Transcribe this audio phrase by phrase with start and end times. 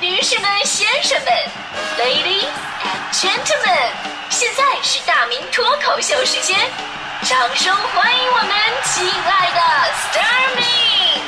[0.00, 1.30] 女士们、先生们
[1.98, 2.48] ，Ladies
[2.80, 3.92] and Gentlemen，
[4.30, 6.56] 现在是大明脱口秀时间，
[7.24, 8.50] 掌声欢迎我们
[8.86, 9.60] 亲爱的
[10.08, 11.20] Starmy！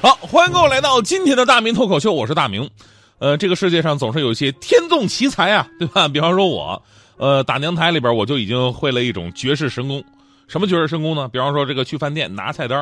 [0.00, 2.70] 好，欢迎各位来到今天的大明脱口秀，我是大明。
[3.18, 6.06] 呃，这个世界上总是有一些天纵奇才啊，对吧？
[6.06, 6.80] 比方说我，
[7.16, 10.04] 呃，打娘胎里边我就已经会了一种绝世神功。
[10.50, 11.28] 什么绝世神功呢？
[11.28, 12.80] 比方说这个去饭店拿菜单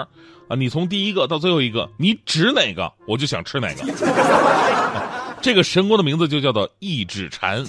[0.49, 3.85] 啊，你从第一个到最后一个，你指哪个，我就想吃哪个。
[5.43, 7.63] 这个神功的名字就叫做一指禅。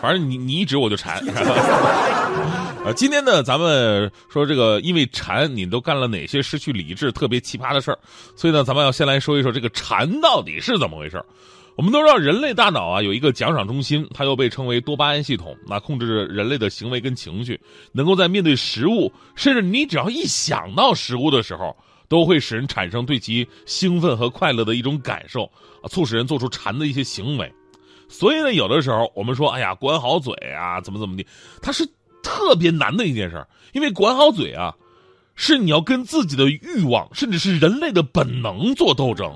[0.00, 1.18] 反正你你一指我就馋。
[2.86, 7.98] 啊，今天呢，咱们说这个，因为馋，你都干了哪些失去理智、特别奇葩的事儿？
[8.34, 11.22] 所以呢，咱们要先来说一说这个馋到底是怎么回事。
[11.74, 17.58] 我们都知道，人类大脑啊有一个奖赏中心，它又被称为多巴胺系统，那控制着人类的行为跟情绪，
[17.92, 21.74] 能够在面对食物，甚至你只要一想到食物的时候，
[22.08, 25.44] 都会使人产生对其兴奋和快乐的一种感受，
[25.82, 27.50] 啊，促使人做出馋的一些行为。
[28.06, 31.26] 所以呢，有的时候我们说，哎呀，管好嘴啊，怎么怎么地，
[31.62, 31.88] 它是
[32.22, 34.74] 特别难的一件事儿因为管好嘴啊，
[35.34, 39.32] 是你要跟自己的欲望，甚至是人类的本能做斗争。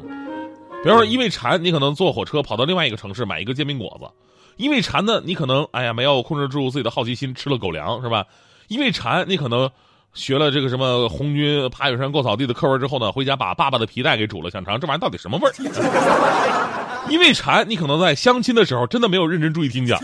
[0.82, 4.06] 比方说，因为馋，你可能坐火车跑到另外一个城市买一个煎饼果子；
[4.56, 8.24] 因为馋呢，你可能哎呀没有控制住自己的好奇心，吃了狗粮，是吧？
[8.68, 9.68] 因为馋，你可能
[10.14, 15.52] 学了这个什么红军爬雪山过草地的课文之后呢，回家把爸爸的皮带给煮了，想尝这玩意儿到底什么味儿。
[17.08, 20.00] 因为馋，你可能在相亲的时候真的没有认真注意听讲。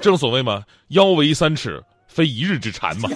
[0.00, 3.08] 正所谓嘛，腰围三尺，非一日之馋嘛。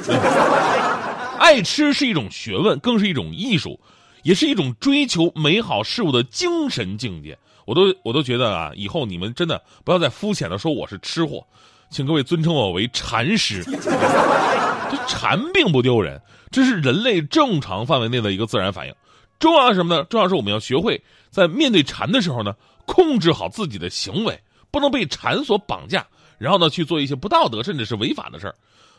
[1.40, 3.78] 爱吃是一种学问，更是一种艺术。
[4.24, 11.46] 也是一种追求美好事物的精神境界，我都我都觉得啊，以后你们真的不要再肤浅的说我是吃货，
[11.90, 13.62] 请各位尊称我为禅师。
[14.90, 18.94] 这馋并不丢人，这是人类正常范围内的一个自然反应。
[19.38, 20.04] 重要是什么呢？
[20.04, 22.54] 重要是我们要学会在面对馋的时候呢，
[22.86, 26.06] 控制好自己的行为，不能被馋所绑架，
[26.38, 28.54] 然后呢去做一些不道德甚至是违法的事儿。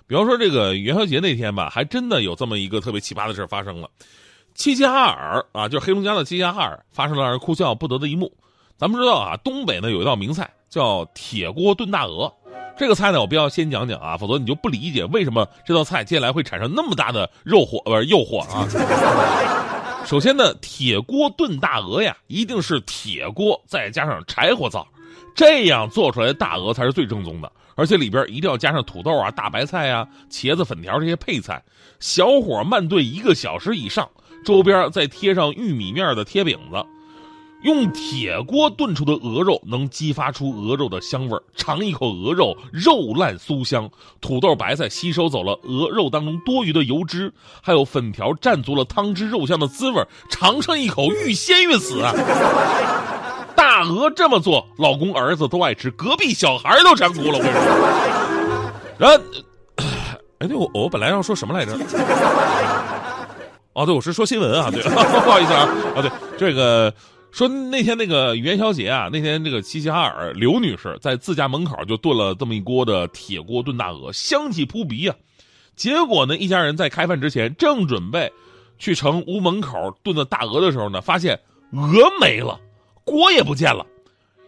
[0.05, 3.89] 比方说这个元宵节那天吧，还真的有这么一个特别奇葩的事儿发生了。
[4.55, 8.31] 齐齐哈尔啊，就是黑龙江的齐齐哈尔，发生了让人哭笑不得的一幕。
[8.77, 12.33] 咱们知道啊，东北呢有一道名菜叫铁锅炖大鹅。
[12.77, 18.65] 这个菜呢，我必要先讲讲啊，否则你就不理解为什么这道菜接下来会产生那么大的肉火不是诱惑啊。
[20.07, 24.87] 首先呢，铁锅炖大鹅呀，一定是铁锅再加上柴火灶，
[25.35, 27.51] 这样做出来的大鹅才是最正宗的。
[27.75, 31.61] 而且里边一定要加上土豆啊、大白菜啊、茄子、粉条这些配菜，
[31.99, 34.09] 小火慢炖一个小时以上。
[34.45, 36.77] 周边再贴上玉米面的贴饼子，
[37.63, 43.89] 用铁锅炖出的鹅肉能激发出鹅肉的香味儿尝一口鹅肉，肉烂酥香，
[44.21, 52.03] 土豆白菜吸收走了鹅肉当中多余的油脂，还有粉条蘸足了汤汁肉香的滋味尝上一口欲仙欲死！
[53.57, 57.39] 大鹅这么做，老公儿子都爱吃，隔壁小孩都馋哭了。
[57.39, 59.17] 我跟你说，然后，
[60.37, 61.75] 哎，对我我本来要说什么来着？
[63.75, 66.93] 哦，对，我是说新闻啊，对， 不好意思啊，啊，对，这个
[67.29, 75.15] 说那天那个元宵节啊，那天这个齐齐哈尔刘女士在自家门口就炖了这么一锅的铁锅炖大鹅，香气扑鼻啊。
[75.75, 78.31] 结果呢，一家人在开饭之前正准备
[78.79, 81.37] 去城屋门口炖的大鹅的时候呢，发现
[81.73, 82.57] 鹅没了，
[83.03, 83.85] 锅也不见了。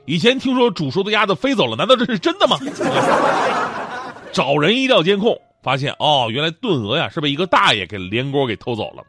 [0.05, 2.57] 以前听说煮熟的鸭子飞走了，难道这是真的吗？
[4.31, 9.03] 找人一调监控，发现哦，原来炖鹅呀是被一个大爷给连锅给偷走了。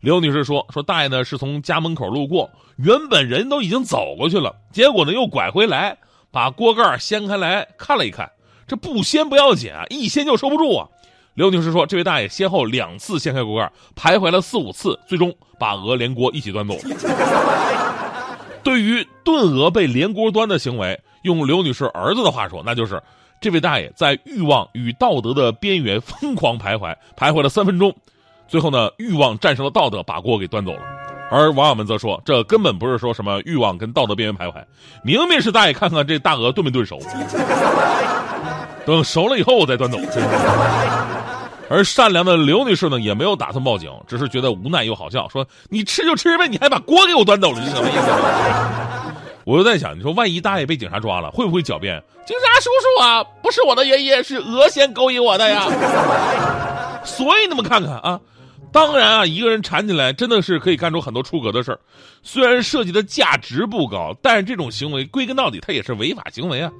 [0.00, 5.96] 刘女士说：“说大爷呢是从家门口路过，原本人都已经走过去了，结果呢又拐回来，
[6.30, 8.30] 把锅盖掀开来看了一看，
[8.66, 10.88] 这不掀不要紧啊，一掀就收不住啊。”
[11.34, 16.80] 刘女士说：“这位大爷先后两次掀开锅盖，徘徊了四五次，最终把鹅连锅一起端走了。
[18.64, 23.02] ”对于炖鹅被连锅端的行为，用刘女士儿子的话说，那就是
[23.40, 27.94] 这位大爷在欲望与道德的边缘疯狂徘徊，徘徊了三分钟。
[28.48, 30.80] 最后呢，欲望战胜了道德，把锅给端走了。
[31.28, 34.62] 而网友们则说，这根本不是说什么欲望跟道德边缘徘徊，
[35.02, 37.00] 明明是大爷看看这大鹅炖没炖熟，
[38.84, 39.98] 等熟了以后我再端走。
[41.68, 48.08] 而善良的刘女士呢，也没有打算报警，只是觉得无奈又好笑，说：“你吃就吃呗，你还把锅给我端走了，是什么意思？”
[49.42, 52.00] 我就在想，你说万一大爷被警察抓了，会不会狡辩？
[52.24, 55.66] 警察叔叔啊，不是我的爷爷，是鹅先勾引我的呀。
[57.02, 58.20] 所以你们看看啊。
[58.76, 61.80] 当然啊，一个人缠起来真的是可以干出很多出格的事儿，
[62.22, 66.70] 虽然涉及的价值不高，但是这种行为归根到底它也是违法行为啊。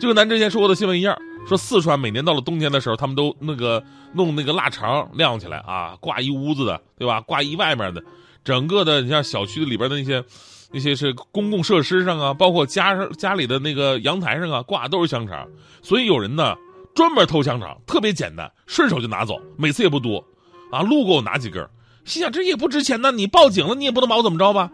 [0.00, 1.16] 就跟咱之前说过的新闻一样，
[1.46, 3.80] 说四川每年到了冬天的时候，他们都那个
[4.14, 7.20] 弄那个腊肠晾起来啊，挂一屋子的，对吧？
[7.20, 8.02] 挂一外面的，
[8.42, 10.24] 整个的你像小区里边的那些
[10.72, 15.46] 那些是公共设施上啊，包括家家里的那个阳台上啊，挂都是香肠。
[15.82, 16.56] 所以有人呢
[16.96, 20.26] 专门偷香肠，特别简单，顺手就拿走，每次也不多，
[20.70, 21.66] 啊，路过我拿几根，
[22.04, 24.70] 心想这也不值钱呢，你报警了你也不能把我怎么着吧？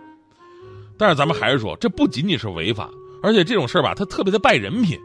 [0.98, 2.90] 但是咱们还是说，这不仅仅是违法，
[3.22, 4.98] 而且这种事儿吧，它特别的败人品。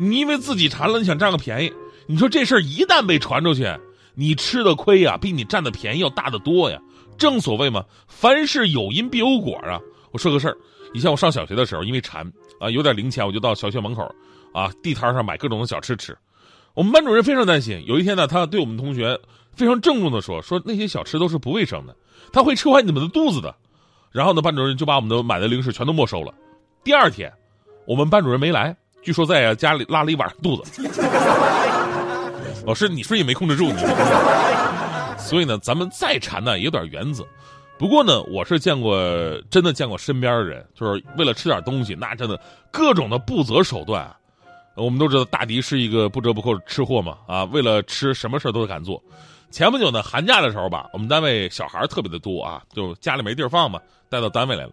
[0.00, 1.72] 你因为自己馋了，你想占个便宜，
[2.06, 3.66] 你说这事儿一旦被传出去，
[4.14, 6.80] 你吃的亏呀，比你占的便宜要大得多呀。
[7.18, 9.78] 正所谓嘛，凡事有因必有果啊。
[10.10, 10.56] 我说个事儿，
[10.92, 12.26] 以前我上小学的时候，因为馋
[12.58, 14.02] 啊，有点零钱，我就到小学门口
[14.52, 16.16] 啊地摊上买各种的小吃吃。
[16.74, 19.18] 我们班主任非常担心，有一天呢，他对我们同学
[19.54, 21.94] 非常郑重的说：“说那些小吃都是不卫生的，
[22.32, 23.54] 他会吃坏你们的肚子的。”
[24.10, 26.32] 然后呢，班主任就把我们的买的零食全都没收了。
[26.82, 27.32] 第二天，
[27.86, 30.82] 我们班主任没来，据说在家里拉了一晚上肚子。
[32.64, 33.76] 老师，你说也没控制住你。
[35.18, 37.22] 所以呢，咱们再馋呢，也有点原则。
[37.78, 38.96] 不过呢，我是见过
[39.50, 42.40] 真的见过身边的人，就是为了吃点东西，那真的
[42.70, 44.10] 各种的不择手段。
[44.74, 49.02] 我们都知道大迪是一个不折不扣的吃货嘛，啊，为了吃什么事都敢做。
[49.50, 53.78] 前不久呢，寒假的时候吧，我们单位小孩特别的多啊，就家里没地儿放嘛，
[54.08, 54.70] 带到单位来了。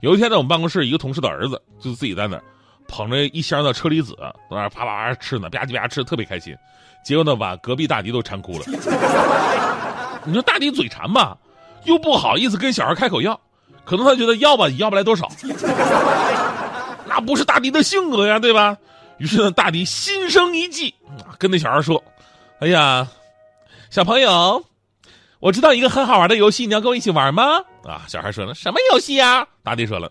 [0.00, 2.42] 有一天呢，我们办公室一个同事的儿子就自己在那儿
[2.88, 6.56] 捧着一箱的车厘子，在那儿啪啪啪吃呢，吧唧吧唧吃的特别开心。
[7.04, 8.64] 结果呢，把隔壁大迪都馋哭了。
[10.24, 11.36] 你说大迪嘴馋吧，
[11.84, 13.38] 又不好意思跟小孩开口要，
[13.84, 15.28] 可能他觉得要吧也要不来多少，
[17.06, 18.76] 那不是大迪的性格呀，对吧？
[19.18, 20.94] 于是呢，大迪心生一计，
[21.38, 22.02] 跟那小孩说
[22.60, 23.06] ：“哎呀。”
[23.88, 24.62] 小朋友，
[25.38, 27.58] 我知道一个很好玩的游戏，你要跟我一起玩吗？
[27.84, 29.46] 啊，小孩说了，什么游戏呀？
[29.62, 30.10] 大迪说了，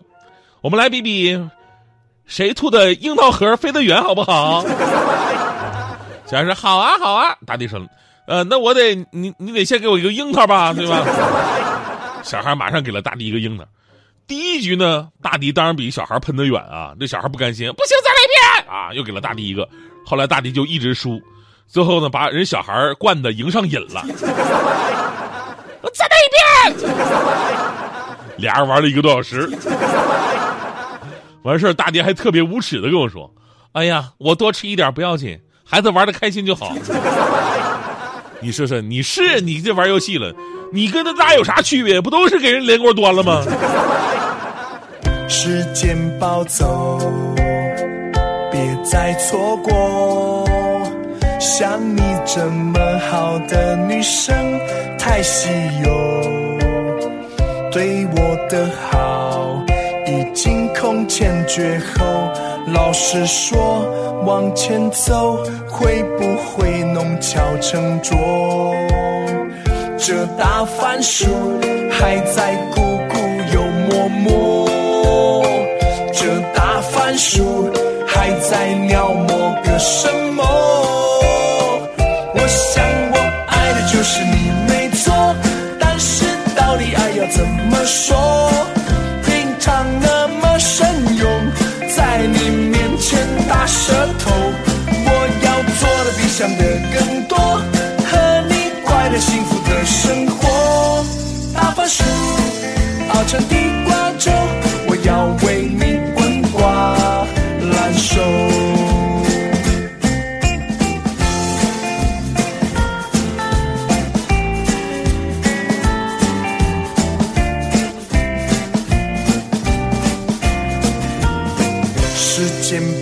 [0.62, 1.38] 我们来比比，
[2.24, 4.64] 谁吐的樱桃核飞得远，好不好？
[6.24, 7.36] 小孩说好啊，好啊。
[7.46, 7.78] 大迪说，
[8.26, 11.04] 呃，那我得你你得先给我一个樱桃吧，对吧？
[12.22, 13.64] 小孩马上给了大迪一个樱桃。
[14.26, 19.68] 第一局呢，大迪当然比小孩喷得远啊，这小孩不甘心，不行，再来一遍啊，又给了大迪一个。
[20.04, 21.20] 后来大迪就一直输。
[21.68, 24.04] 最后呢，把人小孩灌的赢上瘾了。
[25.80, 26.90] 我再来一遍。
[28.38, 29.48] 俩人玩了一个多小时，
[31.42, 33.32] 完事儿，大迪还特别无耻的跟我说
[33.72, 36.74] ：“哎呀，我多吃一点不要紧，孩子玩的开心就好。”
[38.40, 40.34] 你说说，你是你这玩游戏了，
[40.72, 42.00] 你跟他大有啥区别？
[42.00, 43.42] 不都是给人连锅端了吗？
[45.28, 46.98] 时间暴走，
[48.50, 50.44] 别再错过。
[51.38, 52.78] 像你这么
[53.10, 54.34] 好的女生
[54.98, 55.48] 太稀
[55.82, 55.88] 有，
[57.70, 59.62] 对我的好
[60.06, 62.04] 已经空前绝后。
[62.72, 63.58] 老实说，
[64.24, 65.38] 往前走
[65.68, 68.16] 会不会弄巧成拙？
[69.98, 71.26] 这大番薯
[71.90, 73.14] 还在咕咕
[73.54, 74.45] 又默默，
[78.06, 80.95] 还在描摹个什么？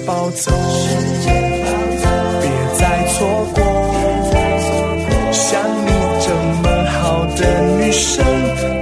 [0.06, 0.50] 抱走，
[2.40, 3.16] 别再错
[3.54, 3.58] 过。
[5.32, 5.42] 像
[5.84, 5.88] 你
[6.20, 6.26] 这
[6.62, 7.40] 么好的
[7.78, 8.24] 女生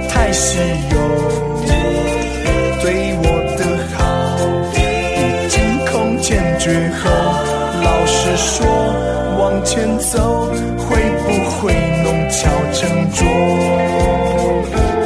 [0.09, 0.57] 太稀
[0.91, 0.95] 有，
[2.81, 2.85] 对
[3.23, 3.25] 我
[3.57, 3.61] 的
[3.95, 3.97] 好
[4.75, 4.77] 已
[5.49, 5.55] 经
[5.85, 5.91] 空
[6.21, 7.09] 前绝后。
[7.83, 8.65] 老实说，
[9.39, 10.89] 往前走会
[11.23, 12.39] 不会弄巧
[12.73, 12.81] 成
[13.11, 13.19] 拙？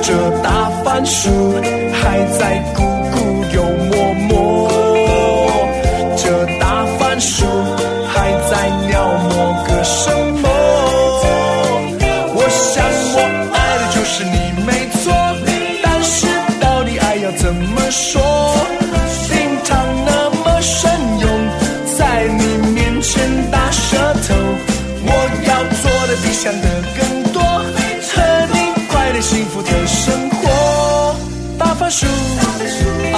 [0.01, 0.07] 这
[0.41, 1.29] 大番薯
[1.93, 2.77] 还在咕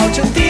[0.10, 0.49] 熬成